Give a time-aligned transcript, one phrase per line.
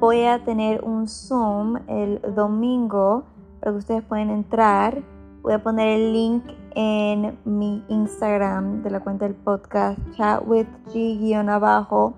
[0.00, 3.24] voy a tener un Zoom el domingo
[3.60, 5.02] para que ustedes pueden entrar.
[5.42, 6.42] Voy a poner el link
[6.74, 12.14] en mi Instagram de la cuenta del podcast chat with G-abajo.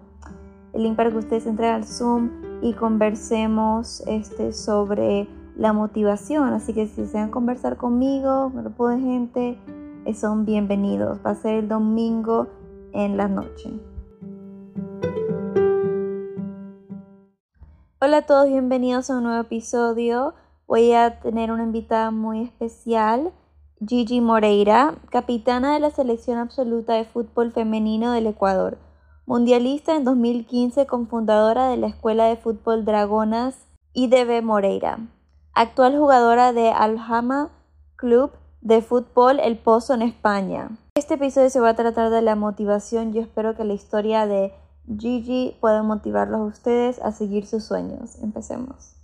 [0.73, 2.31] El link para que ustedes entren al Zoom
[2.63, 6.53] y conversemos este, sobre la motivación.
[6.53, 9.59] Así que si desean conversar conmigo, grupo de gente,
[10.05, 11.19] eh, son bienvenidos.
[11.27, 12.47] Va a ser el domingo
[12.93, 13.92] en la noche.
[18.13, 20.35] Hola a todos, bienvenidos a un nuevo episodio.
[20.67, 23.33] Voy a tener una invitada muy especial,
[23.81, 28.77] Gigi Moreira, capitana de la selección absoluta de fútbol femenino del Ecuador,
[29.25, 33.57] mundialista en 2015, cofundadora de la Escuela de Fútbol Dragonas
[33.95, 34.99] IDB Moreira,
[35.55, 37.49] actual jugadora de Alhama
[37.97, 40.69] Club de Fútbol El Pozo en España.
[40.97, 43.15] Este episodio se va a tratar de la motivación.
[43.15, 44.53] Yo espero que la historia de
[44.87, 48.21] Gigi puede motivarlos a ustedes a seguir sus sueños.
[48.21, 48.97] Empecemos.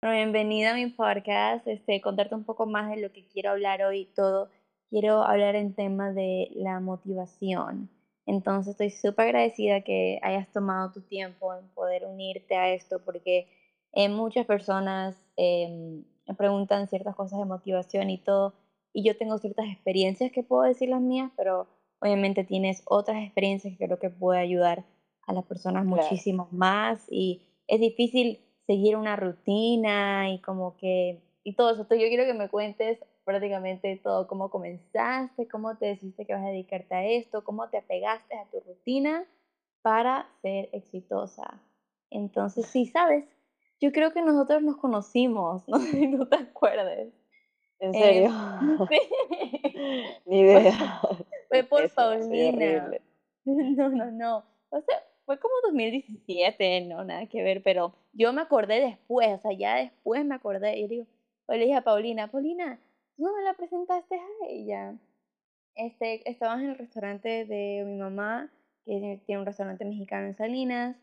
[0.00, 1.66] Bienvenida a mi podcast.
[1.66, 4.48] Este, contarte un poco más de lo que quiero hablar hoy todo.
[4.90, 7.90] Quiero hablar en tema de la motivación.
[8.26, 13.48] Entonces estoy súper agradecida que hayas tomado tu tiempo en poder unirte a esto porque
[13.92, 18.54] eh, muchas personas me preguntan ciertas cosas de motivación y todo.
[18.92, 21.66] Y yo tengo ciertas experiencias que puedo decir las mías, pero
[21.98, 24.84] obviamente tienes otras experiencias que creo que puede ayudar
[25.26, 31.54] a las personas muchísimo más y es difícil seguir una rutina y como que, y
[31.54, 31.82] todo eso.
[31.82, 36.44] Entonces yo quiero que me cuentes prácticamente todo, cómo comenzaste, cómo te decidiste que vas
[36.44, 39.24] a dedicarte a esto, cómo te apegaste a tu rutina
[39.82, 41.60] para ser exitosa.
[42.10, 43.24] Entonces, sí, sabes,
[43.80, 47.08] yo creo que nosotros nos conocimos, no sé si no te acuerdas.
[47.80, 48.30] ¿En serio?
[48.88, 48.98] sí.
[50.26, 51.00] Ni idea.
[51.48, 52.90] Fue por Paulina.
[53.44, 54.44] No, no, no.
[54.70, 59.38] O sea, fue como 2017, no, nada que ver, pero yo me acordé después, o
[59.38, 61.06] sea, ya después me acordé y digo,
[61.48, 62.78] le dije a Paulina, Paulina,
[63.16, 64.94] ¿tú no me la presentaste a ella?
[65.74, 68.50] Este, estabas en el restaurante de mi mamá,
[68.84, 70.96] que tiene un restaurante mexicano en Salinas,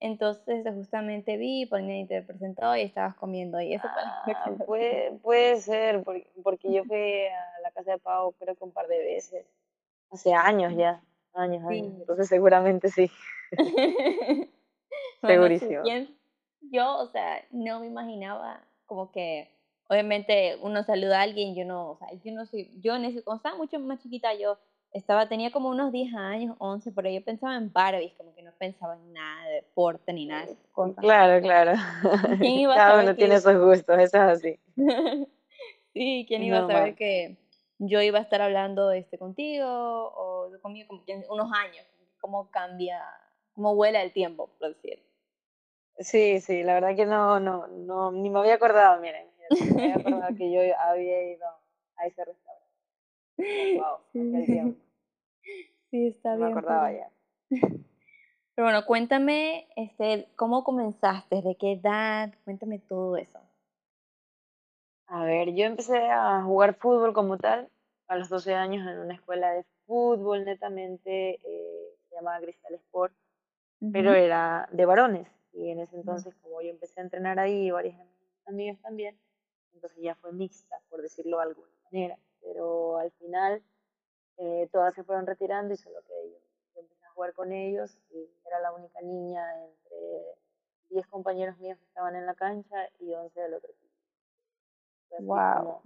[0.00, 5.56] entonces justamente vi, Paulina y te presentó y estabas comiendo y eso ah, puede, puede
[5.60, 8.98] ser, porque, porque yo fui a la casa de Pau creo que un par de
[8.98, 9.46] veces,
[10.10, 11.02] hace años ya,
[11.36, 13.10] años, años, entonces seguramente sí.
[15.20, 15.82] Segurísimo.
[16.60, 19.50] yo, o sea, no me imaginaba como que,
[19.88, 23.22] obviamente, uno saluda a alguien, yo no, o sea, yo no soy, yo en ese,
[23.22, 24.58] cuando estaba mucho más chiquita, yo
[24.92, 28.42] estaba, tenía como unos 10 años, 11, por ahí yo pensaba en Barbies, como que
[28.42, 30.96] no pensaba en nada de deporte ni nada de esas cosas.
[30.98, 31.72] Claro, claro.
[32.74, 34.58] Cada uno tiene sus gustos, eso es así.
[35.92, 37.36] sí, ¿quién iba a saber que
[37.78, 41.86] yo iba a estar hablando este, contigo o conmigo como unos años?
[42.20, 43.02] ¿Cómo cambia
[43.56, 45.02] cómo vuela el tiempo, por decir.
[45.98, 49.26] Sí, sí, la verdad que no, no, no, ni me había acordado, miren,
[49.74, 51.46] me había acordado que yo había ido
[51.96, 53.78] a ese restaurante.
[53.78, 54.78] Wow, tiempo.
[55.90, 56.48] Sí, está bien.
[56.48, 57.10] Me acordaba ya.
[57.50, 61.42] Pero bueno, cuéntame, este, ¿cómo comenzaste?
[61.42, 62.34] ¿De qué edad?
[62.44, 63.38] Cuéntame todo eso.
[65.08, 67.68] A ver, yo empecé a jugar fútbol como tal
[68.08, 73.14] a los 12 años en una escuela de fútbol netamente, eh, se llamaba Cristal Sport
[73.92, 75.28] pero era de varones.
[75.52, 77.98] Y en ese entonces, como yo empecé a entrenar ahí, varias
[78.46, 79.18] amigas también,
[79.74, 82.18] entonces ya fue mixta, por decirlo de alguna manera.
[82.42, 83.62] Pero al final,
[84.38, 86.38] eh, todas se fueron retirando y solo que yo.
[86.74, 89.98] Yo empecé a jugar con ellos y era la única niña entre
[90.90, 93.85] 10 compañeros míos que estaban en la cancha y 11 del otro equipo.
[95.20, 95.80] Wow.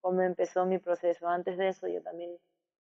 [0.00, 1.28] Como, empezó mi proceso.
[1.28, 2.36] Antes de eso, yo también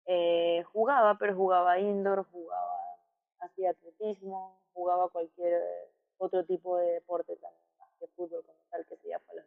[0.07, 2.75] eh, jugaba, pero jugaba indoor, jugaba
[3.39, 5.61] hacía atletismo, jugaba cualquier
[6.17, 9.43] otro tipo de deporte también, más que fútbol como tal, que se llama la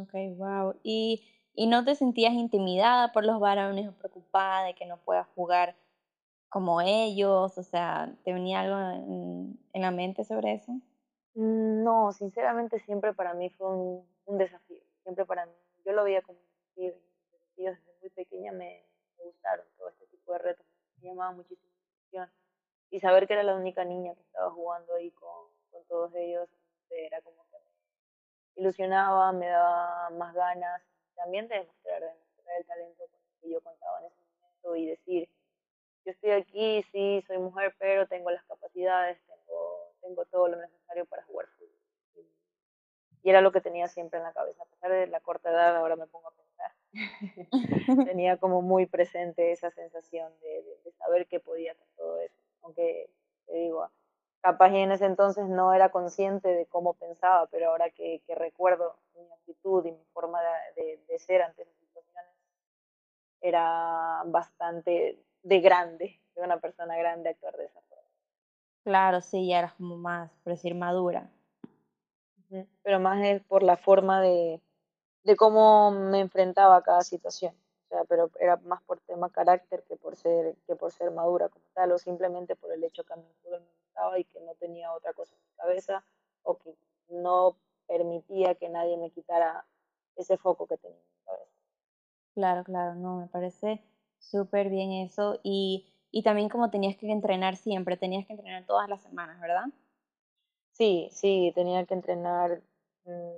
[0.00, 0.74] Ok, wow.
[0.82, 5.26] ¿Y, ¿Y no te sentías intimidada por los varones o preocupada de que no puedas
[5.34, 5.76] jugar
[6.50, 7.56] como ellos?
[7.56, 10.72] O sea, ¿te venía algo en, en la mente sobre eso?
[11.34, 14.82] Mm, no, sinceramente siempre para mí fue un, un, desafío.
[15.02, 15.54] Siempre para mí,
[15.84, 16.94] yo lo veía como un desafío.
[17.56, 18.84] desde muy pequeña me,
[19.18, 20.66] me gustaron todo este tipo de retos.
[21.00, 21.68] Me llamaba muchísimo
[22.90, 26.48] y saber que era la única niña que estaba jugando ahí con, con todos ellos,
[26.90, 30.82] era como que me ilusionaba, me daba más ganas
[31.14, 33.04] también de demostrar, de demostrar el talento
[33.40, 35.28] que yo contaba en ese momento y decir,
[36.04, 41.04] yo estoy aquí, sí, soy mujer, pero tengo las capacidades, tengo, tengo todo lo necesario
[41.06, 41.77] para jugar fútbol.
[43.28, 44.62] Y era lo que tenía siempre en la cabeza.
[44.62, 46.72] A pesar de la corta edad, ahora me pongo a pensar.
[48.10, 52.48] tenía como muy presente esa sensación de, de, de saber que podía con todo eso
[52.68, 53.10] aunque
[53.46, 53.88] te digo,
[54.40, 58.96] capaz y en ese entonces no era consciente de cómo pensaba, pero ahora que, recuerdo
[59.14, 60.38] mi actitud y mi forma
[60.76, 62.32] de, de, ser ante esas situaciones,
[63.40, 68.04] era bastante de grande, de una persona grande actuar de esa forma.
[68.84, 71.30] Claro, sí, ya eras como más, por decir, madura.
[72.82, 74.60] Pero más es por la forma de,
[75.24, 77.54] de cómo me enfrentaba a cada situación.
[77.84, 81.48] O sea, pero era más por tema carácter que por ser, que por ser madura
[81.48, 84.54] como tal, o simplemente por el hecho que a mí me gustaba y que no
[84.54, 86.04] tenía otra cosa en mi cabeza,
[86.42, 86.74] o que
[87.08, 87.56] no
[87.86, 89.64] permitía que nadie me quitara
[90.16, 91.52] ese foco que tenía en mi cabeza.
[92.34, 93.82] Claro, claro, no, me parece
[94.18, 95.40] súper bien eso.
[95.42, 99.66] Y, y también como tenías que entrenar siempre, tenías que entrenar todas las semanas, ¿verdad?
[100.78, 102.62] Sí, sí, tenía que entrenar
[103.04, 103.32] mm,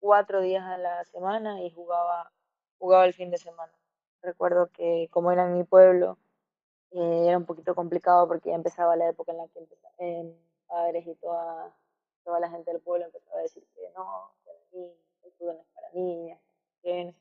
[0.00, 2.32] cuatro días a la semana y jugaba,
[2.78, 3.72] jugaba el fin de semana.
[4.22, 6.18] Recuerdo que como era en mi pueblo,
[6.92, 9.94] eh, era un poquito complicado porque ya empezaba la época en la que empezaba,
[10.66, 11.74] padres y toda,
[12.24, 14.94] toda la gente del pueblo empezaba a decir que no, que
[15.38, 16.40] fútbol no es para niñas,
[16.82, 17.14] que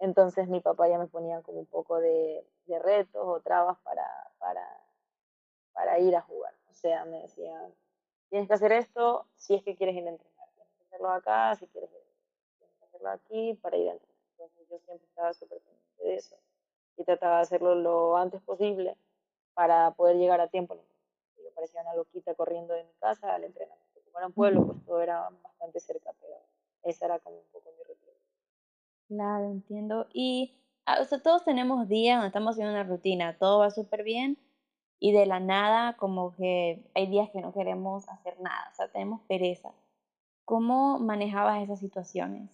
[0.00, 4.06] entonces mi papá ya me ponía como un poco de, de retos o trabas para,
[4.38, 4.64] para,
[5.72, 6.54] para ir a jugar.
[6.70, 7.52] O sea, me decía,
[8.30, 11.54] tienes que hacer esto si es que quieres ir a entrenar, tienes que hacerlo acá
[11.56, 14.16] si quieres tienes que hacerlo aquí para ir a entrenar.
[14.32, 16.36] Entonces yo siempre estaba súper pendiente de eso
[16.96, 18.96] y trataba de hacerlo lo antes posible
[19.54, 20.76] para poder llegar a tiempo.
[21.36, 24.00] Yo parecía una loquita corriendo de mi casa al entrenamiento.
[24.04, 26.34] Como era un pueblo, pues todo era bastante cerca, pero
[26.82, 28.12] esa era como un poco mi rutina.
[29.08, 30.06] Claro, entiendo.
[30.12, 34.02] Y, ah, o sea, todos tenemos días donde estamos haciendo una rutina, todo va súper
[34.02, 34.38] bien
[35.00, 38.88] y de la nada como que hay días que no queremos hacer nada, o sea,
[38.90, 39.72] tenemos pereza.
[40.44, 42.50] ¿Cómo manejabas esas situaciones?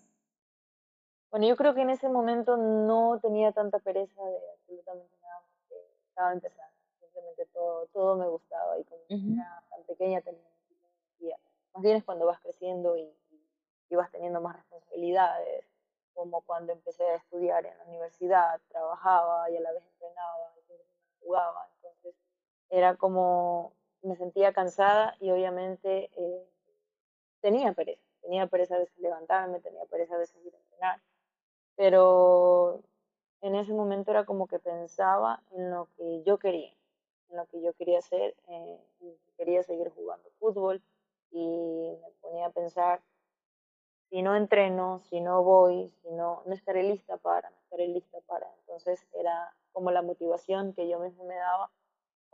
[1.30, 5.74] Bueno, yo creo que en ese momento no tenía tanta pereza de absolutamente nada porque
[6.08, 6.72] estaba empezando.
[7.00, 11.36] Simplemente todo, todo me gustaba y como era tan pequeña tenía energía.
[11.72, 13.10] Más bien es cuando vas creciendo y,
[13.90, 15.64] y, vas teniendo más responsabilidades,
[16.14, 21.24] como cuando empecé a estudiar en la universidad, trabajaba y a la vez entrenaba, y
[21.24, 21.68] jugaba.
[22.70, 23.72] Era como
[24.02, 26.48] me sentía cansada y obviamente eh,
[27.40, 28.02] tenía pereza.
[28.22, 31.00] Tenía pereza de levantarme, tenía pereza de seguir a entrenar
[31.76, 32.82] pero
[33.40, 36.72] en ese momento era como que pensaba en lo que yo quería,
[37.30, 38.78] en lo que yo quería hacer, eh,
[39.36, 40.82] quería seguir jugando fútbol
[41.30, 43.02] y me ponía a pensar,
[44.08, 48.18] si no entreno, si no voy, si no, no estaré lista para, no estaré lista
[48.26, 48.48] para.
[48.60, 51.70] Entonces era como la motivación que yo mismo me daba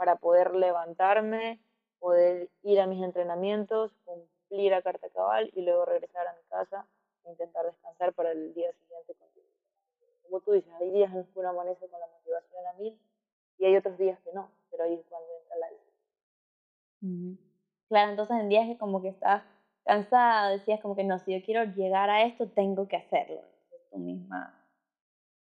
[0.01, 1.61] para poder levantarme,
[1.99, 6.87] poder ir a mis entrenamientos, cumplir a carta cabal y luego regresar a mi casa
[7.27, 9.15] e intentar descansar para el día siguiente
[10.25, 12.99] como tú dices, hay días en los que uno amanece con la motivación a mil
[13.59, 17.37] y hay otros días que no, pero ahí es cuando entra la vida.
[17.91, 19.43] Claro, entonces en días que como que estás
[19.85, 23.43] cansada, decías como que no, si yo quiero llegar a esto, tengo que hacerlo.
[23.91, 24.67] Tú misma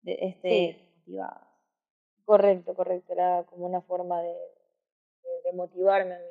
[0.03, 1.52] este, motivada.
[2.25, 3.13] Correcto, correcto.
[3.13, 4.35] Era como una forma de,
[5.43, 6.25] de, motivarme a mí.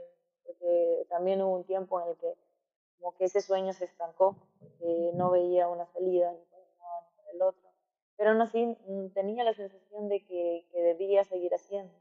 [0.45, 2.35] Porque también hubo un tiempo en el que
[2.99, 7.73] como que ese sueño se estancó, porque no veía una salida ni por el otro
[8.23, 11.93] pero aún así mm, tenía la sensación de que, que debía seguir haciendo,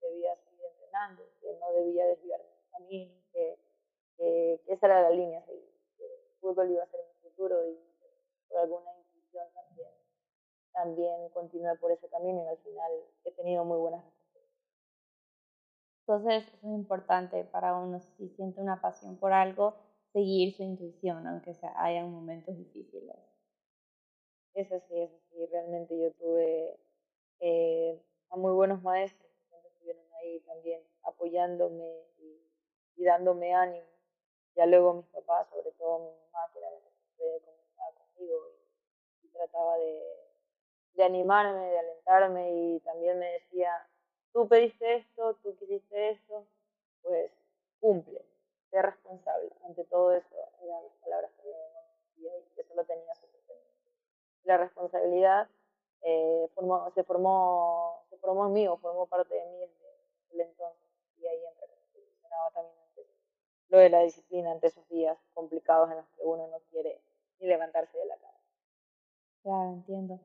[0.00, 3.56] que debía seguir entrenando, que no debía desviarme del camino, que,
[4.16, 5.62] que, esa era la línea que el
[6.40, 7.78] fútbol iba a ser mi futuro y
[8.48, 8.90] por alguna
[10.72, 12.92] también continué por ese camino y al final
[13.24, 14.04] he tenido muy buenas.
[16.00, 19.76] Entonces, eso es importante para uno, si siente una pasión por algo,
[20.12, 23.16] seguir su intuición, aunque sea, hayan momentos difíciles.
[24.54, 25.46] Es así, es así.
[25.46, 26.76] Realmente yo tuve
[27.40, 33.86] eh, a muy buenos maestros que estuvieron ahí también apoyándome y, dándome ánimo.
[34.56, 37.40] Ya luego mis papás, sobre todo mi mamá, que era la que siempre
[37.94, 38.36] conmigo
[39.22, 40.19] y, trataba de,
[41.00, 43.72] de animarme, de alentarme y también me decía,
[44.32, 46.44] tú pediste esto, tú quisiste esto,
[47.02, 47.32] pues
[47.80, 48.22] cumple,
[48.70, 49.50] sé responsable.
[49.64, 53.14] Ante todo eso eran las palabras que me y eso lo tenía
[54.44, 55.48] la responsabilidad
[56.02, 56.54] eh, se,
[57.04, 59.74] formó, se en mí o formó parte de mí desde
[60.32, 60.88] el entonces.
[61.18, 61.66] Y ahí entra
[62.54, 62.74] también
[63.68, 67.00] lo de la disciplina ante esos días complicados en los que uno no quiere
[67.38, 68.38] ni levantarse de la cama.
[69.42, 70.20] Claro, entiendo.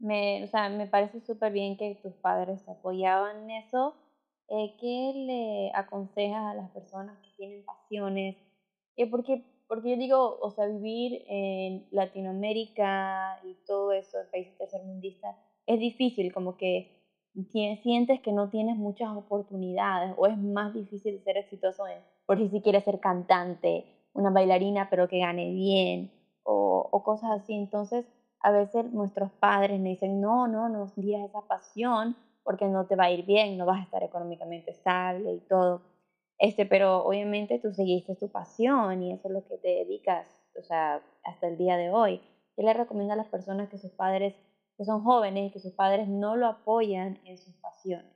[0.00, 3.94] Me, o sea, me parece súper bien que tus padres te apoyaban en eso.
[4.48, 8.36] Eh, ¿Qué le aconsejas a las personas que tienen pasiones?
[8.96, 14.58] Eh, porque porque yo digo, o sea, vivir en Latinoamérica y todo eso, en países
[14.58, 16.90] tercermundistas, es difícil, como que
[17.52, 22.60] sientes que no tienes muchas oportunidades o es más difícil ser exitoso en, por si
[22.60, 26.10] quieres ser cantante, una bailarina pero que gane bien
[26.42, 27.54] o cosas así.
[27.54, 28.04] Entonces,
[28.40, 32.96] a veces nuestros padres me dicen, no, no, no digas esa pasión porque no te
[32.96, 35.82] va a ir bien, no vas a estar económicamente estable y todo.
[36.38, 40.26] Este, pero obviamente tú seguiste tu pasión y eso es lo que te dedicas,
[40.58, 42.22] o sea, hasta el día de hoy.
[42.56, 44.34] ¿Qué le recomiendo a las personas que sus padres,
[44.78, 48.10] que son jóvenes y que sus padres no lo apoyan en sus pasiones?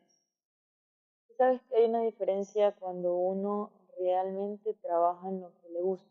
[1.36, 6.08] Sabes que hay una diferencia cuando uno realmente trabaja en lo que le gusta.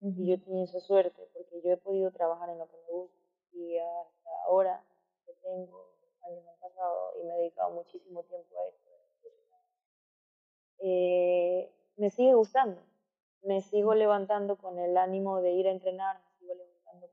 [0.00, 3.21] Y yo tengo esa suerte porque yo he podido trabajar en lo que me gusta
[3.52, 4.84] y hasta ahora
[5.26, 5.92] que tengo
[6.26, 8.82] años han pasado y me he dedicado muchísimo tiempo a esto.
[10.84, 12.82] Eh, me sigue gustando,
[13.42, 17.08] me sigo levantando con el ánimo de ir a entrenar, me sigo levantando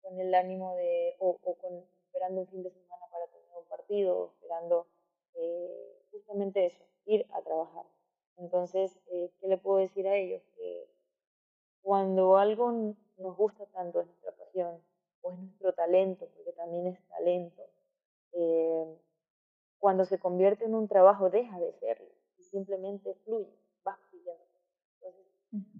[0.00, 4.32] con, el ánimo de, o, con, esperando un fin de semana para tener un partido,
[4.32, 4.86] esperando
[5.34, 7.84] eh, justamente eso, ir a trabajar.
[8.38, 10.42] Entonces, eh, ¿qué le puedo decir a ellos?
[10.56, 10.88] Que
[11.82, 12.72] cuando algo
[13.18, 14.82] nos gusta tanto, es nuestra pasión,
[15.22, 17.62] o es nuestro talento, porque también es talento,
[18.32, 18.96] eh,
[19.78, 22.08] cuando se convierte en un trabajo deja de serlo
[22.38, 23.52] y simplemente fluye,
[23.86, 24.44] va fluyendo.
[24.94, 25.26] Entonces,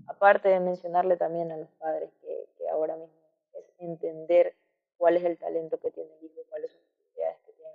[0.07, 3.17] aparte de mencionarle también a los padres que, que, ahora mismo
[3.55, 4.55] es entender
[4.97, 7.73] cuál es el talento que tiene el hijo, cuáles son las necesidades que tiene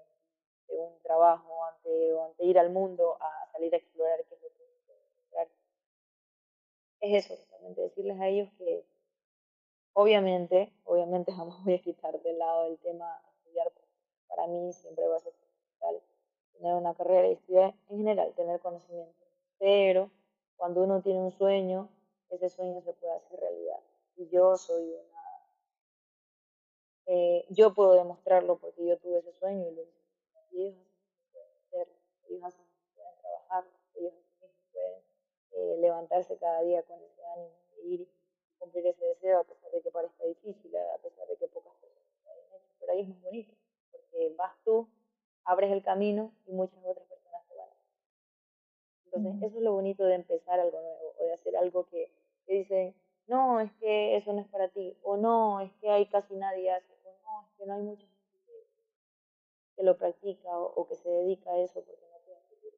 [0.70, 4.42] de un trabajo ante, o ante ir al mundo a salir a explorar qué es
[4.42, 4.64] lo que.
[7.04, 8.86] Es eso, justamente decirles a ellos que
[9.94, 13.72] obviamente, obviamente jamás voy a quitar de lado el tema estudiar
[14.28, 16.02] para mí siempre va a ser fundamental
[16.54, 19.26] tener una carrera y estudiar en general, tener conocimiento.
[19.60, 20.10] Pero
[20.56, 21.90] cuando uno tiene un sueño,
[22.30, 23.80] ese sueño se puede hacer realidad.
[24.16, 25.24] Y yo soy una...
[27.06, 30.00] Eh, yo puedo demostrarlo porque yo tuve ese sueño y lo hice.
[30.54, 30.76] Ellos
[31.32, 31.96] pueden hacerlo,
[32.30, 32.54] ellos
[32.96, 34.14] pueden trabajar, ellos
[34.72, 35.02] pueden
[35.52, 38.08] eh, levantarse cada día con ese ánimo de ir y
[38.64, 42.10] cumplir ese deseo a pesar de que parezca difícil, a pesar de que pocas personas
[42.26, 42.74] lo hayan hecho.
[42.80, 43.54] Pero ahí es más bonito
[44.38, 44.88] vas tú,
[45.44, 47.74] abres el camino y muchas otras personas te van a
[49.06, 52.12] Entonces, eso es lo bonito de empezar algo nuevo o de hacer algo que,
[52.46, 52.96] que dicen,
[53.28, 56.72] no, es que eso no es para ti, o no, es que hay casi nadie
[56.72, 58.22] hace, o no, es que no hay mucha gente
[59.76, 62.78] que, lo practica o, que se dedica a eso porque no tiene futuro.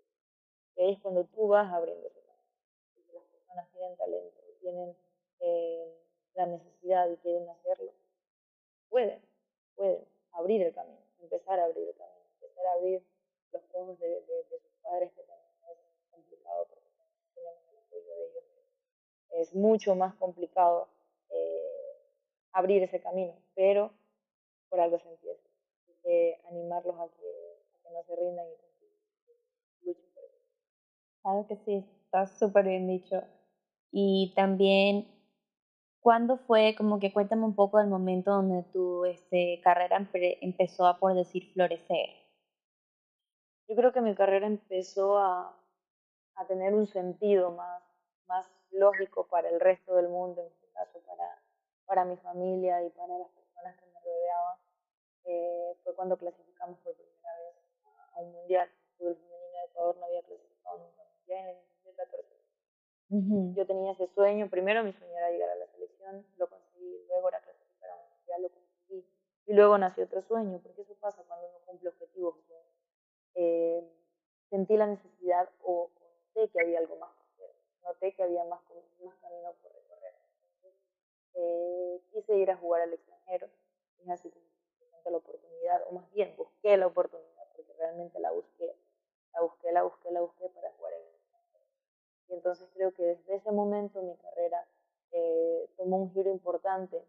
[0.76, 2.50] Y ahí es cuando tú vas abriendo ese camino.
[3.06, 4.96] Si las personas tienen talento, tienen
[5.40, 5.96] eh,
[6.36, 7.92] la necesidad y quieren hacerlo,
[8.90, 9.22] pueden,
[9.76, 13.04] pueden abrir el camino empezar a abrir también, empezar a abrir
[13.52, 16.86] los ojos de, sus padres, que también es complicado porque
[17.34, 18.44] tenemos el apoyo de ellos.
[19.32, 20.88] Es mucho más complicado
[21.30, 22.02] eh,
[22.52, 23.92] abrir ese camino, pero
[24.70, 25.42] por algo se empieza.
[26.06, 28.46] Hay animarlos a que, no se rindan
[29.84, 29.96] y.
[31.22, 33.24] Claro que sí, está súper bien dicho.
[33.92, 35.08] Y también
[36.06, 39.98] ¿Cuándo fue, como que cuéntame un poco del momento donde tu este, carrera
[40.40, 42.10] empezó a, por decir, florecer?
[43.68, 45.58] Yo creo que mi carrera empezó a,
[46.36, 47.82] a tener un sentido más,
[48.28, 51.42] más lógico para el resto del mundo, en este caso para,
[51.88, 54.60] para mi familia y para las personas que me rodeaban.
[55.24, 57.56] Eh, fue cuando clasificamos por primera vez
[58.14, 58.70] a un mundial.
[59.00, 62.36] El femenino de Ecuador no había clasificado nunca mundial en el 2014.
[63.10, 67.30] Yo tenía ese sueño, primero mi sueño era llegar a la selección, lo conseguí, luego
[67.30, 69.06] era clasificar a un mundial, lo conseguí, y
[69.56, 72.36] luego nació otro sueño, porque eso pasa cuando uno cumple objetivos.
[73.36, 73.84] Eh,
[74.50, 75.90] sentí la necesidad o,
[76.24, 78.62] noté que había algo más que hacer, noté que había más,
[79.04, 80.14] más camino por recorrer.
[81.34, 83.50] eh, quise ir a jugar al extranjero,
[84.06, 84.46] y así como
[85.12, 88.76] la oportunidad, o más bien busqué la oportunidad, porque realmente la busqué,
[89.34, 91.16] la busqué, la busqué, la busqué para jugar en
[92.28, 94.66] y entonces creo que desde ese momento mi carrera
[95.12, 97.06] eh, tomó un giro importante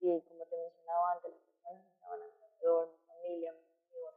[0.00, 4.14] y como te mencionaba antes, las personas que estaban alrededor, mi familia, mis amigos,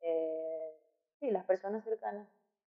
[0.00, 0.78] eh,
[1.18, 2.28] sí, las personas cercanas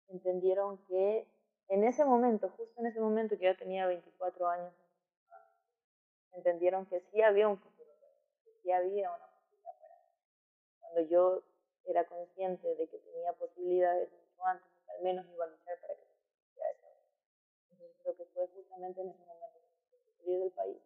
[0.10, 1.28] entendieron que
[1.70, 4.74] en ese momento, justo en ese momento que ya tenía 24 años,
[6.34, 7.92] entendieron que sí había un futuro,
[8.44, 10.08] que sí había una posibilidad para mí.
[10.80, 11.44] Cuando yo
[11.86, 16.14] era consciente de que tenía posibilidades mucho antes, al menos iba a luchar para que
[18.04, 19.60] creo que fue justamente en ese momento,
[20.18, 20.78] salir del país,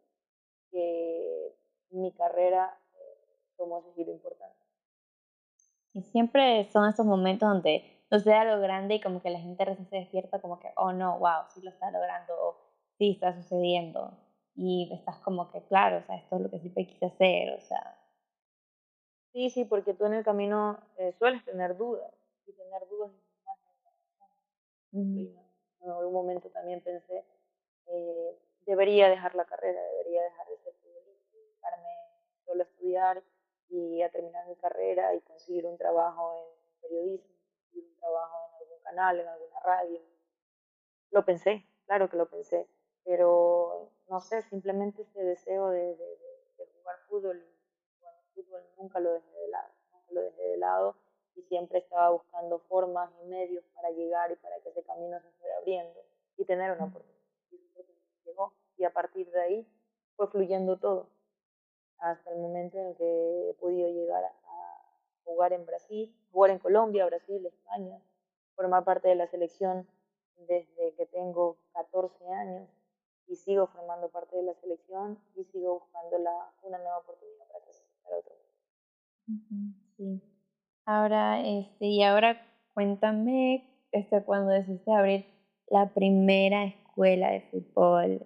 [0.71, 1.55] que
[1.89, 3.17] mi carrera eh,
[3.57, 4.55] tomó ese giro importante.
[5.93, 9.89] Y siempre son esos momentos donde sucede algo grande y como que la gente recién
[9.89, 12.55] se despierta como que, oh no, wow, sí lo está logrando,
[12.97, 14.17] sí está sucediendo.
[14.55, 17.61] Y estás como que, claro, o sea, esto es lo que siempre quise hacer, o
[17.61, 17.97] sea.
[19.31, 22.11] Sí, sí, porque tú en el camino eh, sueles tener dudas
[22.47, 23.57] y tener dudas es más
[24.91, 25.35] y
[25.81, 27.23] en algún momento también pensé,
[27.87, 30.73] eh, debería dejar la carrera, debería dejar de ser
[31.33, 31.89] dedicarme
[32.45, 33.23] solo a estudiar
[33.69, 37.27] y a terminar mi carrera y conseguir un trabajo en periodismo,
[37.59, 40.01] conseguir un trabajo en algún canal, en alguna radio.
[41.11, 42.67] Lo pensé, claro que lo pensé,
[43.07, 46.19] pero no sé, simplemente ese deseo de, de,
[46.57, 47.41] de jugar fútbol,
[48.01, 50.95] bueno, fútbol nunca lo dejé de lado, nunca lo dejé de lado
[51.35, 55.31] y siempre estaba buscando formas y medios para llegar y para que ese camino se
[55.39, 56.01] fuera abriendo
[56.35, 57.17] y tener una oportunidad.
[57.51, 59.67] Y llegó y a partir de ahí
[60.17, 61.07] fue fluyendo todo
[61.99, 64.33] hasta el momento en que he podido llegar a
[65.23, 68.01] jugar en Brasil, jugar en Colombia, Brasil, España,
[68.55, 69.87] formar parte de la selección
[70.47, 72.76] desde que tengo 14 años
[73.27, 77.65] y sigo formando parte de la selección y sigo buscando la, una nueva oportunidad para
[78.03, 78.33] para otro.
[79.97, 80.21] Sí.
[80.85, 82.41] Ahora, este, y ahora
[82.73, 85.25] cuéntame, este, cuando decidiste abrir
[85.67, 88.25] la primera escuela de fútbol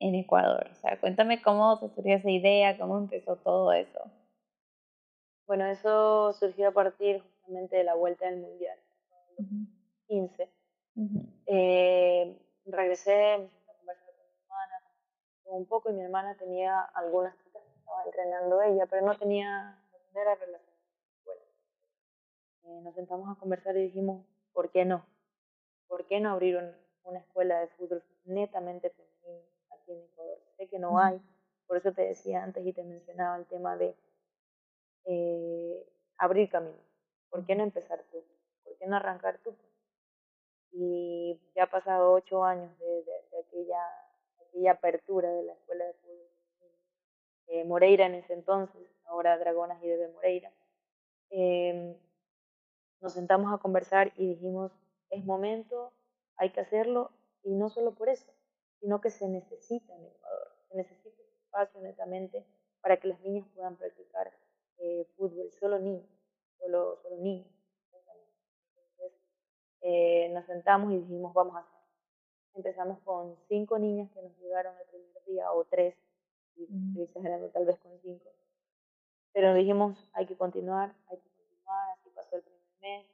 [0.00, 0.68] en Ecuador.
[0.70, 4.00] O sea, cuéntame cómo se surgió esa idea, cómo empezó todo eso.
[5.46, 8.78] Bueno, eso surgió a partir justamente de la vuelta del Mundial,
[9.38, 9.68] en
[10.16, 10.48] 2015.
[11.46, 14.74] eh, regresé, me senté a conversar con mi hermana
[15.48, 19.78] un poco y mi hermana tenía algunas chicas que estaba entrenando ella, pero no tenía,
[20.14, 20.68] no era relación
[22.68, 25.02] eh, nos sentamos a conversar y dijimos, ¿por qué no?
[25.86, 26.70] ¿Por qué no abrir un,
[27.04, 30.38] una escuela de fútbol netamente femenino aquí en Ecuador?
[30.58, 31.18] Sé que no hay,
[31.66, 33.96] por eso te decía antes y te mencionaba el tema de
[35.06, 35.86] eh,
[36.18, 36.76] abrir camino.
[37.30, 38.22] ¿Por qué no empezar tú?
[38.64, 39.54] ¿Por qué no arrancar tú?
[40.72, 43.80] Y ya ha pasado ocho años de, de, de aquella,
[44.58, 46.26] aquella apertura de la escuela de fútbol.
[47.46, 50.52] Eh, Moreira en ese entonces, ahora Dragonas y Debe Moreira.
[51.30, 51.96] Eh,
[53.00, 54.72] nos sentamos a conversar y dijimos,
[55.10, 55.92] es momento,
[56.36, 57.12] hay que hacerlo,
[57.44, 58.32] y no solo por eso,
[58.80, 62.44] sino que se necesita en Ecuador, se necesita espacio netamente
[62.82, 64.32] para que las niñas puedan practicar
[64.78, 66.08] eh, fútbol, solo niños,
[66.58, 67.46] solo, solo niños.
[68.74, 69.12] Entonces,
[69.82, 71.77] eh, nos sentamos y dijimos, vamos a hacer.
[72.58, 75.94] Empezamos con cinco niñas que nos llegaron el primer día, o tres,
[76.56, 78.32] y estoy exagerando tal vez con cinco.
[79.32, 83.06] Pero dijimos, hay que continuar, hay que continuar, así pasó el primer mes,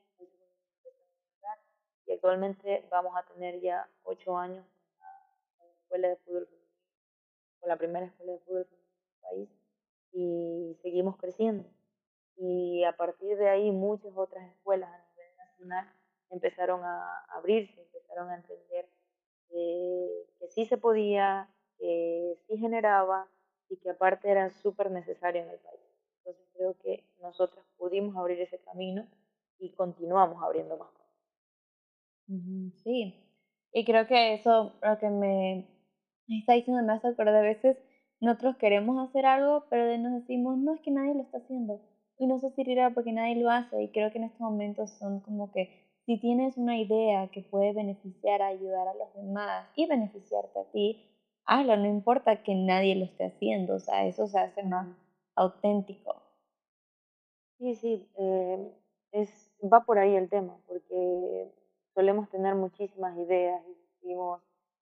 [2.06, 4.64] y actualmente vamos a tener ya ocho años
[5.58, 6.48] con la, escuela de fútbol
[7.60, 9.48] con la primera escuela de fútbol en el país
[10.12, 11.68] y seguimos creciendo.
[12.38, 15.92] Y a partir de ahí muchas otras escuelas a nivel nacional
[16.30, 18.88] empezaron a abrirse, empezaron a entender
[19.54, 23.28] que, sí se podía, que sí generaba
[23.70, 25.80] y que aparte era súper necesario en el país.
[26.18, 29.06] Entonces creo que nosotros pudimos abrir ese camino
[29.58, 30.90] y continuamos abriendo más.
[32.82, 33.14] Sí,
[33.72, 35.66] y creo que eso lo que me
[36.28, 37.76] está diciendo me hace acordar de veces
[38.20, 41.80] nosotros queremos hacer algo, pero nos decimos, no, es que nadie lo está haciendo.
[42.18, 43.82] Y no sucederá porque nadie lo hace.
[43.82, 47.72] Y creo que en estos momentos son como que si tienes una idea que puede
[47.72, 51.10] beneficiar, ayudar a los demás y beneficiarte a ti,
[51.46, 53.76] hazlo, no importa que nadie lo esté haciendo.
[53.76, 54.88] O sea, eso se hace más
[55.34, 56.22] auténtico.
[57.58, 58.08] Sí, sí.
[58.18, 58.72] Eh,
[59.12, 61.50] es, va por ahí el tema, porque
[61.94, 64.42] solemos tener muchísimas ideas y decimos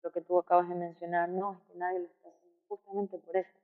[0.02, 3.36] lo que tú acabas de mencionar, no, es que nadie lo está haciendo, justamente por
[3.36, 3.58] eso,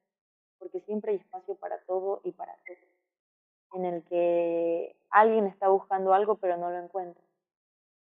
[0.60, 6.14] porque siempre hay espacio para todo y para todo, en el que alguien está buscando
[6.14, 7.24] algo pero no lo encuentra.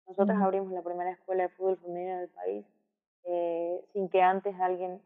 [0.07, 2.65] Nosotros abrimos la primera escuela de fútbol femenino del país
[3.29, 5.01] eh, sin que antes alguien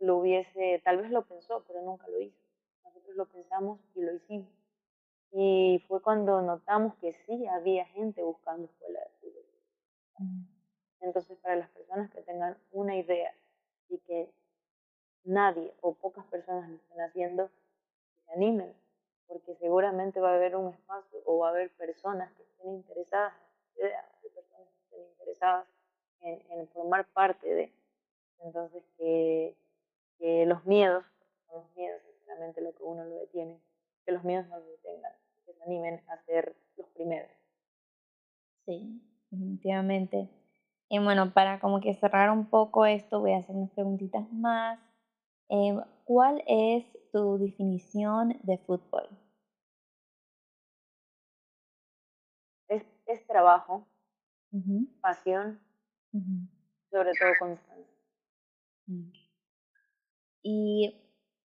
[0.00, 2.36] lo hubiese, tal vez lo pensó, pero nunca lo hizo.
[2.84, 4.48] Nosotros lo pensamos y lo hicimos.
[5.30, 9.44] Y fue cuando notamos que sí había gente buscando escuela de fútbol.
[11.00, 13.32] Entonces, para las personas que tengan una idea
[13.88, 14.28] y que
[15.24, 17.48] nadie o pocas personas lo estén haciendo,
[18.26, 18.74] se animen,
[19.28, 23.34] porque seguramente va a haber un espacio o va a haber personas que estén interesadas
[23.34, 24.11] en que estén
[25.32, 25.66] interesadas
[26.20, 27.72] en, en formar parte de.
[28.40, 29.56] Entonces, que,
[30.18, 31.04] que los miedos,
[31.52, 33.60] los miedos, sinceramente, lo que uno lo detiene,
[34.04, 35.12] que los miedos no lo detengan
[35.46, 37.30] que se animen a ser los primeros.
[38.64, 40.28] Sí, definitivamente.
[40.88, 44.78] Y bueno, para como que cerrar un poco esto, voy a hacer unas preguntitas más.
[45.48, 49.08] Eh, ¿Cuál es tu definición de fútbol?
[52.68, 53.86] Es, es trabajo,
[54.52, 55.00] uh -huh.
[55.00, 55.60] pasión,
[56.12, 56.48] uh -huh.
[56.90, 57.92] sobre todo constancia.
[60.42, 61.00] ¿Y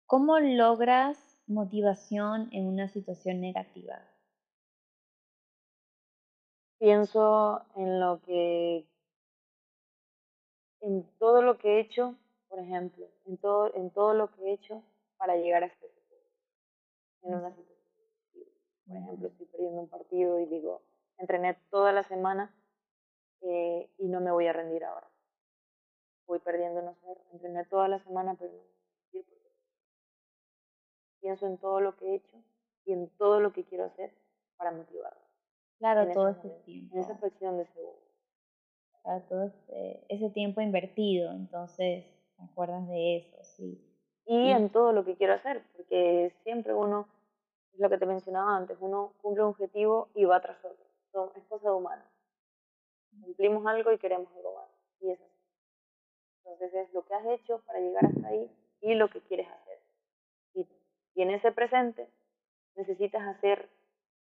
[0.05, 4.01] cómo logras motivación en una situación negativa?
[6.79, 8.87] Pienso en lo que,
[10.81, 12.15] en todo lo que he hecho,
[12.49, 14.83] por ejemplo, en todo, en todo lo que he hecho
[15.17, 16.15] para llegar a este punto,
[17.23, 17.77] en una situación.
[18.87, 20.81] Por ejemplo, estoy perdiendo un partido y digo,
[21.17, 22.53] entrené toda la semana
[23.41, 25.07] eh, y no me voy a rendir ahora.
[26.25, 28.77] Voy perdiendo, no sé, entrené toda la semana, pero no
[31.21, 32.37] pienso en todo lo que he hecho
[32.85, 34.11] y en todo lo que quiero hacer
[34.55, 35.21] para motivarme.
[35.77, 36.95] Claro, todo ese tiempo.
[36.95, 38.01] En esa fracción de segundo.
[39.03, 42.05] Claro, todo ese, ese tiempo invertido, entonces
[42.37, 43.83] te acuerdas de eso, sí.
[44.25, 47.07] Y, en todo lo que quiero hacer, porque siempre uno,
[47.73, 50.85] es lo que te mencionaba antes, uno cumple un objetivo y va tras otro.
[51.35, 52.05] Es cosa humana.
[53.21, 54.69] Cumplimos algo y queremos algo más.
[55.01, 55.37] Y es así.
[56.39, 58.49] Entonces es lo que has hecho para llegar hasta ahí
[58.81, 59.79] y lo que quieres hacer.
[60.53, 60.67] Y,
[61.15, 62.09] y en ese presente
[62.75, 63.69] necesitas hacer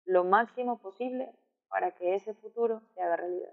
[0.05, 1.33] lo máximo posible
[1.69, 3.53] para que ese futuro se haga realidad.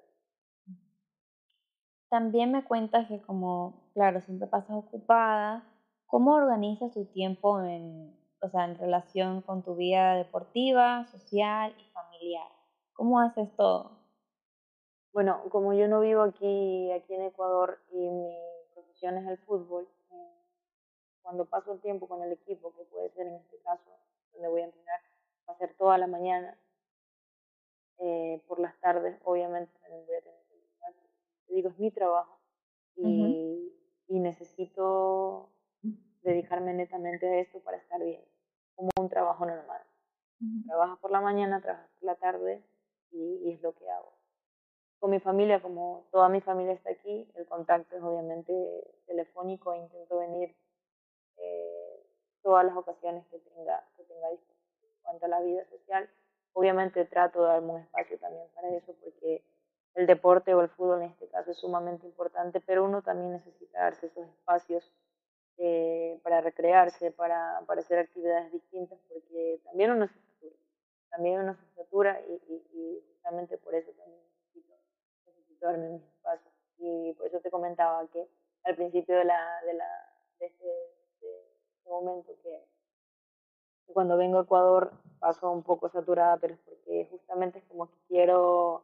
[2.09, 5.63] También me cuentas que como, claro, siempre pasas ocupada,
[6.07, 11.89] ¿cómo organizas tu tiempo en, o sea, en relación con tu vida deportiva, social y
[11.91, 12.49] familiar?
[12.93, 14.00] ¿Cómo haces todo?
[15.13, 18.33] Bueno, como yo no vivo aquí, aquí en Ecuador y mi
[18.73, 20.41] profesión es el fútbol, eh,
[21.21, 23.91] cuando paso el tiempo con el equipo, que puede ser en este caso
[24.33, 25.01] donde voy a entrenar,
[25.49, 26.57] va a ser toda la mañana,
[27.97, 30.93] eh, por las tardes, obviamente también voy a tener que entrenar.
[31.45, 32.39] Te digo, es mi trabajo
[32.95, 33.73] y,
[34.07, 35.49] y necesito
[36.21, 38.23] dedicarme netamente a esto para estar bien,
[38.75, 39.81] como un trabajo normal.
[40.65, 42.63] Trabajo por la mañana, trabajo por la tarde
[43.11, 44.20] y, y, es lo que hago.
[45.01, 48.53] Con mi familia, como toda mi familia está aquí, el contacto es obviamente
[49.07, 50.55] telefónico, intento venir
[51.37, 52.05] eh,
[52.43, 54.87] todas las ocasiones que tenga, que tenga disponible.
[54.93, 56.07] En cuanto a la vida social,
[56.53, 59.43] obviamente trato de darme un espacio también para eso, porque
[59.95, 63.79] el deporte o el fútbol en este caso es sumamente importante, pero uno también necesita
[63.79, 64.93] darse esos espacios
[65.57, 70.55] eh, para recrearse, para, para hacer actividades distintas, porque también uno se satura,
[71.09, 72.33] también uno se satura y,
[72.71, 74.30] y, justamente por eso también
[75.67, 76.53] darme mis espacios.
[76.77, 78.27] Y por eso te comentaba que
[78.63, 80.67] al principio de, la, de, la, de, este,
[81.77, 82.65] este momento que
[83.93, 87.97] cuando vengo a Ecuador paso un poco saturada, pero es porque justamente es como que
[88.07, 88.83] quiero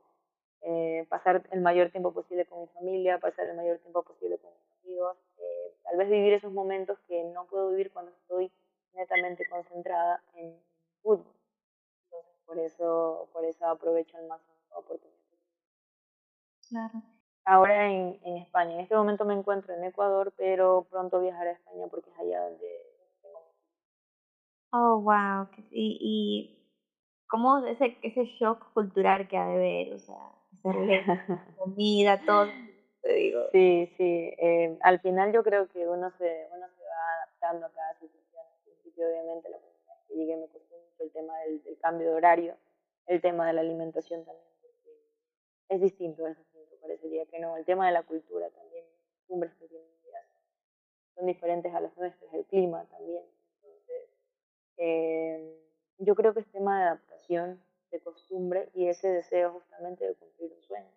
[0.61, 4.51] eh, pasar el mayor tiempo posible con mi familia, pasar el mayor tiempo posible con
[4.51, 8.51] mis amigos, eh, tal vez vivir esos momentos que no puedo vivir cuando estoy
[8.93, 10.59] netamente concentrada en
[11.01, 11.33] fútbol.
[12.05, 15.16] Entonces, por eso, por eso aprovecho al máximo la oportunidad.
[16.69, 17.01] Claro.
[17.45, 18.73] Ahora en, en España.
[18.73, 22.41] En este momento me encuentro en Ecuador, pero pronto viajaré a España porque es allá
[22.41, 22.67] donde
[24.71, 25.47] Oh, wow.
[25.71, 26.67] Y, y
[27.27, 31.03] cómo ese, ese shock cultural que ha de ver, o sea, hacerle
[31.57, 32.47] comida, todo,
[33.01, 33.41] te digo.
[33.51, 34.33] Sí, sí.
[34.37, 38.43] Eh, al final yo creo que uno se, uno se va adaptando a cada situación.
[38.45, 41.79] Al principio, obviamente, la primera vez que llegué me costó mucho el tema del, del
[41.79, 42.57] cambio de horario,
[43.05, 44.91] el tema de la alimentación también, porque
[45.69, 46.37] es distinto, es
[46.77, 47.57] parecería que no.
[47.57, 48.85] El tema de la cultura también,
[49.29, 49.97] las que tienen
[51.17, 53.23] son diferentes a las nuestras, el clima también.
[54.77, 55.59] Eh,
[55.97, 57.59] yo creo que es tema de adaptación,
[57.89, 60.91] de costumbre y ese deseo justamente de cumplir un sueño.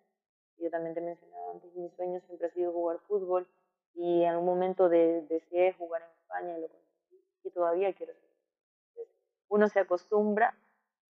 [0.57, 3.47] Yo también te mencionaba antes, mi sueño siempre ha sido jugar fútbol
[3.95, 8.13] y en un momento de, deseé jugar en España y lo conseguí y todavía quiero
[8.13, 9.07] ser.
[9.49, 10.55] uno se acostumbra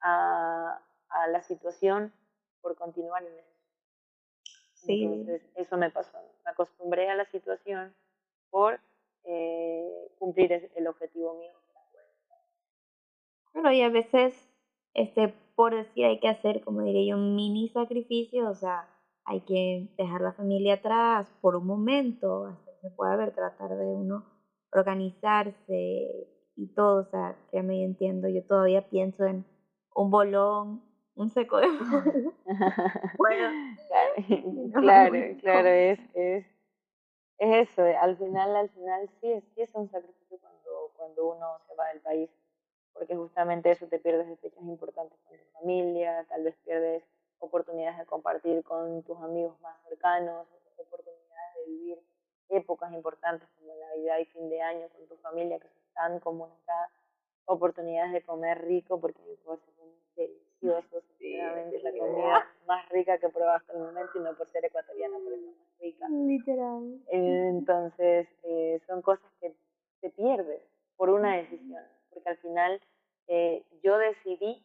[0.02, 2.14] a, a, la situación
[2.62, 3.51] por continuar en eso.
[4.86, 5.04] Sí.
[5.04, 6.18] Entonces, eso me pasó.
[6.44, 7.94] Me acostumbré a la situación
[8.50, 8.80] por
[9.24, 11.54] eh, cumplir el objetivo mío
[13.52, 14.50] Claro, y a veces,
[14.94, 18.88] este, por decir, hay que hacer, como diría yo, un mini sacrificio, o sea,
[19.26, 23.76] hay que dejar la familia atrás por un momento, hasta que se pueda ver, tratar
[23.78, 24.26] de uno
[24.74, 29.46] organizarse y todo, o sea, que me entiendo, yo todavía pienso en
[29.94, 30.82] un bolón,
[31.22, 31.68] un seco de
[33.18, 33.78] bueno,
[34.74, 36.46] claro, claro, es, es,
[37.38, 41.76] es eso, al final, al final sí, sí es un sacrificio cuando, cuando uno se
[41.76, 42.30] va del país
[42.94, 47.04] porque justamente eso te pierdes de fechas importantes con tu familia, tal vez pierdes
[47.40, 52.00] oportunidades de compartir con tus amigos más cercanos, oportunidades de vivir
[52.50, 56.58] épocas importantes como Navidad y fin de año con tu familia, que son tan comunes
[57.46, 59.20] oportunidades de comer rico, porque
[60.16, 60.30] se
[60.62, 64.22] come delicioso, sinceramente, es la comida más rica que he probado hasta el momento, y
[64.22, 66.08] no por ser ecuatoriana, pero es la más rica.
[66.10, 67.02] Literal.
[67.10, 69.54] Entonces, eh, son cosas que
[70.02, 70.62] te pierdes
[70.98, 72.82] por una decisión porque al final
[73.28, 74.64] eh, yo decidí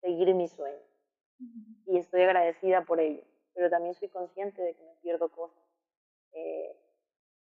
[0.00, 0.82] seguir mi sueño
[1.86, 3.22] y estoy agradecida por ello,
[3.54, 5.64] pero también soy consciente de que me pierdo cosas
[6.32, 6.76] eh,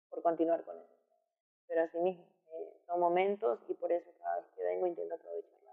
[0.10, 0.96] por continuar con eso.
[1.68, 5.72] Pero así mismo, eh, son momentos y por eso cada vez que vengo intento aprovecharla.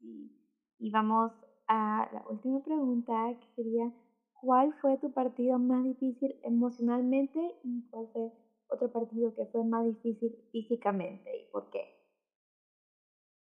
[0.00, 0.30] sí.
[0.78, 1.32] Y vamos
[1.68, 3.90] a la última pregunta, que sería,
[4.40, 8.30] ¿cuál fue tu partido más difícil emocionalmente y cuál fue
[8.68, 11.96] otro partido que fue más difícil físicamente y por qué?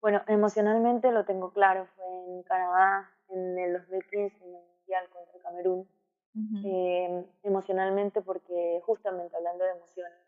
[0.01, 5.39] Bueno, emocionalmente lo tengo claro, fue en Canadá en el 2015 en el Mundial contra
[5.39, 5.87] Camerún.
[6.63, 10.19] Em, emocionalmente porque justamente hablando de emociones,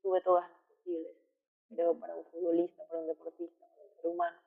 [0.00, 1.16] tuve todas las posibles,
[1.68, 4.38] creo, para un futbolista, para un deportista, para un ser humano,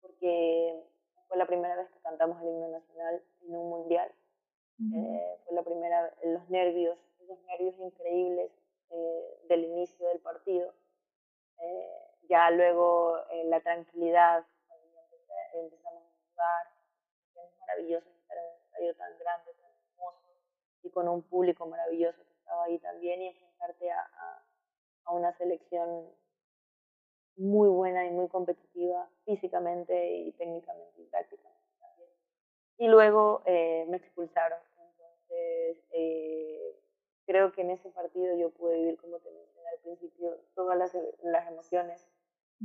[0.00, 0.84] porque
[1.28, 4.10] fue la primera vez que cantamos el himno nacional en un mundial.
[4.78, 8.52] eh, fue la primera, los nervios, esos nervios increíbles
[8.90, 10.72] eh, del inicio del partido.
[11.58, 14.44] Eh, ya luego eh, la tranquilidad,
[15.54, 16.66] empezamos a jugar,
[17.34, 20.26] es maravilloso estar en un estadio tan grande, tan hermoso,
[20.82, 24.00] y con un público maravilloso que estaba ahí también, y enfrentarte a,
[25.04, 26.10] a, una selección
[27.36, 32.10] muy buena y muy competitiva físicamente y técnicamente y tácticamente también.
[32.78, 34.58] Y luego eh, me expulsaron.
[34.78, 36.76] Entonces, eh,
[37.26, 40.96] creo que en ese partido yo pude vivir, como te mencioné al principio, todas las,
[41.22, 42.06] las emociones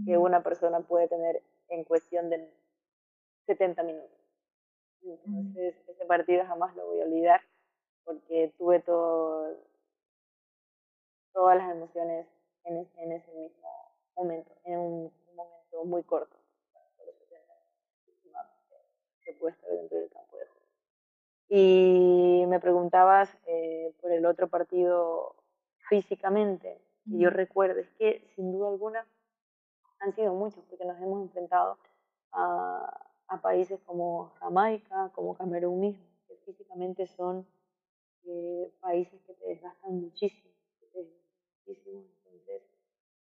[0.06, 2.50] que una persona puede tener en cuestión de
[3.46, 4.18] 70 minutos.
[5.04, 7.42] Entonces, ese partido jamás lo voy a olvidar
[8.06, 9.58] porque tuve todo,
[11.34, 12.28] todas las emociones
[12.64, 13.81] en, en ese mismo
[14.22, 16.38] momento, en un, momento muy corto,
[16.98, 17.54] solo 70
[19.24, 20.68] que pude estar dentro del campo de juego.
[21.50, 25.36] Y me preguntabas eh, por el otro partido
[25.90, 29.08] físicamente, y yo recuerdo, es que sin duda alguna
[30.00, 31.78] han sido muchos porque nos hemos enfrentado
[32.32, 37.48] a, a países como Jamaica, como Camerún mismo, que físicamente son
[38.26, 41.00] eh, países que te desgastan muchísimo, que te
[41.66, 42.21] muchísimo.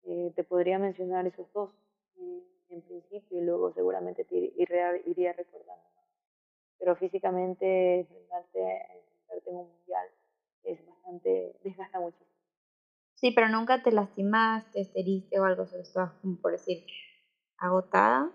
[0.05, 1.71] Eh, te podría mencionar esos dos
[2.17, 5.83] eh, en principio y luego seguramente te iría, iría recordando.
[6.79, 10.07] Pero físicamente, enfrentarte, enfrentarte en un mundial
[10.63, 12.29] es bastante, desgasta muchísimo.
[13.15, 16.85] Sí, pero nunca te lastimaste, te heriste o algo, solo estabas, como por decir,
[17.57, 18.31] agotada.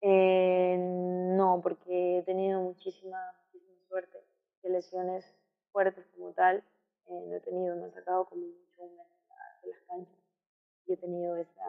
[0.00, 4.18] Eh, no, porque he tenido muchísima, muchísima suerte
[4.62, 5.24] de lesiones
[5.70, 6.64] fuertes como tal.
[7.08, 10.21] Eh, no he tenido, me he sacado como mucho de las canchas
[10.86, 11.64] y he tenido esa,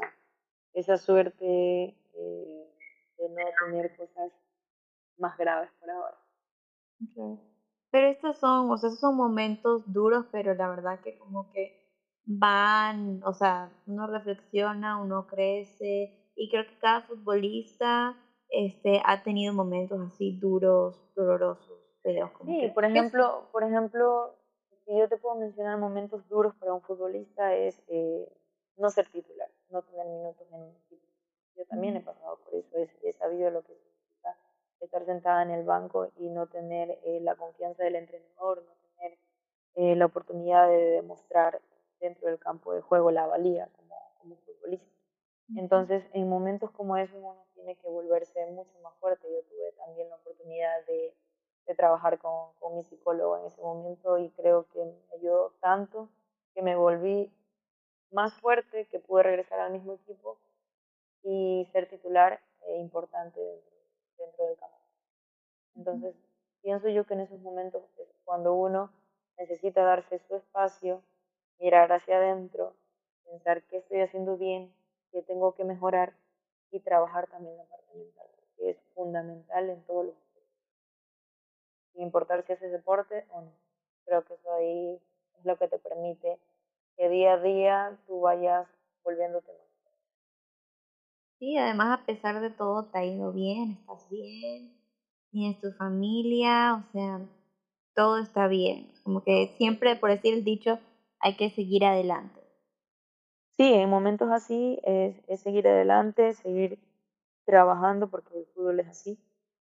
[0.73, 2.69] esa suerte eh,
[3.17, 4.32] de no tener cosas
[5.17, 6.17] más graves por ahora.
[7.91, 11.84] Pero estos son, o sea, esos son momentos duros, pero la verdad que como que
[12.26, 18.15] van, o sea, uno reflexiona, uno crece y creo que cada futbolista
[18.49, 22.32] este, ha tenido momentos así duros, dolorosos, feos.
[22.45, 24.36] Sí, por ejemplo, por ejemplo,
[24.86, 28.32] si yo te puedo mencionar momentos duros para un futbolista es eh,
[28.78, 31.06] no ser titular, no tener minutos en un equipo.
[31.56, 33.74] Yo también he pasado por eso, he sabido lo que
[34.84, 39.18] estar sentada en el banco y no tener eh, la confianza del entrenador, no tener
[39.76, 41.62] eh, la oportunidad de demostrar
[42.00, 44.92] dentro del campo de juego la valía como, como futbolista.
[45.56, 49.28] Entonces, en momentos como esos uno tiene que volverse mucho más fuerte.
[49.32, 51.14] Yo tuve también la oportunidad de,
[51.68, 56.10] de trabajar con, con, mi psicólogo en ese momento y creo que me ayudó tanto
[56.54, 57.32] que me volví
[58.13, 60.38] más fuerte, que pude regresar al mismo equipo
[61.23, 63.73] y ser titular e importante dentro
[64.17, 64.78] dentro del campo.
[65.76, 66.15] Entonces,
[66.62, 68.91] pienso yo que en esos momentos es cuando uno
[69.38, 71.04] necesita darse su espacio,
[71.60, 72.76] mirar hacia adentro,
[73.26, 74.73] pensar qué estoy haciendo bien,
[75.12, 76.13] qué tengo que mejorar
[76.71, 80.15] y trabajar también la parte mental, que es fundamental en todos los
[81.93, 83.52] sin importar si haces deporte o no.
[84.06, 84.99] Creo que eso ahí
[85.38, 86.39] es lo que te permite
[86.98, 88.68] que día a día tú vayas
[89.04, 89.64] volviéndote más
[91.40, 94.74] Sí, además a pesar de todo te ha ido bien, estás bien,
[95.32, 97.20] tienes tu familia, o sea,
[97.96, 98.92] todo está bien.
[99.04, 100.80] Como que siempre, por decir el dicho,
[101.20, 102.42] hay que seguir adelante.
[103.52, 106.80] Sí, en momentos así es, es seguir adelante, seguir
[107.46, 109.18] trabajando, porque el fútbol es así,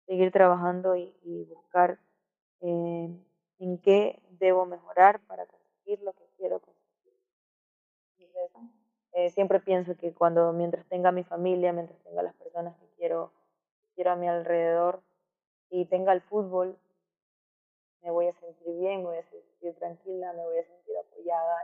[0.06, 2.00] seguir trabajando y, y buscar
[2.62, 3.10] eh,
[3.60, 6.71] en qué debo mejorar para conseguir lo que quiero conseguir.
[9.14, 13.32] Eh, siempre pienso que cuando, mientras tenga mi familia, mientras tenga las personas que quiero,
[13.96, 15.02] quiero a mi alrededor
[15.70, 16.78] y tenga el fútbol,
[18.02, 21.58] me voy a sentir bien, me voy a sentir tranquila, me voy a sentir apoyada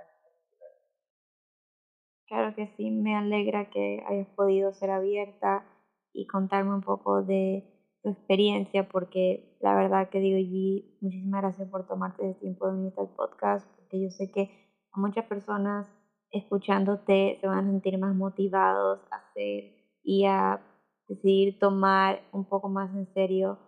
[2.27, 5.63] Claro que sí, me alegra que hayas podido ser abierta
[6.11, 7.63] y contarme un poco de
[8.03, 12.73] tu experiencia, porque la verdad que digo, G, muchísimas gracias por tomarte el tiempo de
[12.73, 14.51] unirte al podcast, porque yo sé que
[14.91, 15.87] a muchas personas
[16.31, 20.61] escuchándote se van a sentir más motivados a hacer y a
[21.07, 23.59] decidir tomar un poco más en serio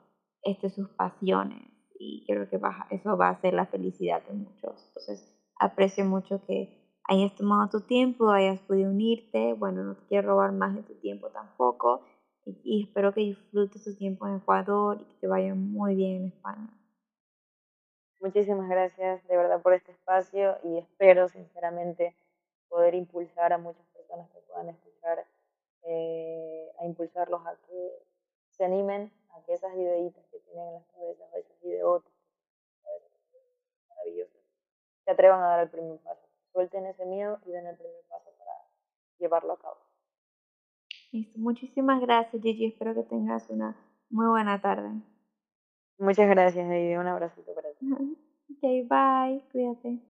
[0.44, 1.64] este, sus pasiones.
[2.00, 2.60] Y creo que
[2.92, 4.86] eso va a ser la felicidad de muchos.
[4.88, 9.54] Entonces, aprecio mucho que hayas tomado tu tiempo, hayas podido unirte.
[9.54, 12.06] Bueno, no te quiero robar más de tu tiempo tampoco.
[12.46, 16.28] Y, espero que disfrutes tu tiempo en Ecuador y que te vaya muy bien en
[16.28, 16.70] España.
[18.22, 22.16] Muchísimas gracias de verdad por este espacio y espero sinceramente
[22.70, 25.26] poder impulsar a muchas personas que puedan escuchar,
[25.84, 28.04] eh, a impulsarlos a que
[28.52, 32.14] se animen, a que esas ideitas que tienen en las cabezas, o esos ideotes
[33.90, 34.42] maravillosos,
[35.06, 36.28] se atrevan a dar el primer paso.
[36.52, 38.54] Suelten ese miedo y den el primer paso para
[39.18, 39.78] llevarlo a cabo.
[41.12, 41.40] Listo.
[41.40, 42.68] Muchísimas gracias, Gigi.
[42.68, 43.76] Espero que tengas una
[44.10, 44.90] muy buena tarde.
[45.98, 46.96] Muchas gracias, Heidi.
[46.96, 47.86] Un abracito para ti.
[48.52, 49.44] Ok, bye.
[49.52, 50.00] Cuídate.